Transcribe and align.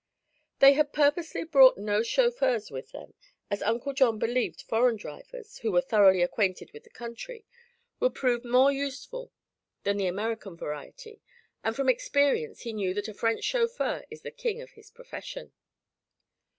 They 0.57 0.73
had 0.73 0.93
purposely 0.93 1.43
brought 1.43 1.77
no 1.77 2.01
chauffeurs 2.01 2.71
with 2.71 2.89
them, 2.91 3.13
as 3.51 3.61
Uncle 3.61 3.93
John 3.93 4.17
believed 4.17 4.63
foreign 4.63 4.95
drivers, 4.95 5.59
who 5.59 5.71
were 5.71 5.79
thoroughly 5.81 6.23
acquainted 6.23 6.71
with 6.73 6.85
the 6.85 6.89
country, 6.89 7.45
would 7.99 8.15
prove 8.15 8.43
more 8.43 8.71
useful 8.71 9.31
than 9.83 9.97
the 9.97 10.07
American 10.07 10.57
variety, 10.57 11.21
and 11.63 11.75
from 11.75 11.87
experience 11.87 12.61
he 12.61 12.73
knew 12.73 12.95
that 12.95 13.09
a 13.09 13.13
French 13.13 13.43
chauffeur 13.43 14.03
is 14.09 14.23
the 14.23 14.31
king 14.31 14.59
of 14.59 14.71
his 14.71 14.89
profession. 14.89 15.53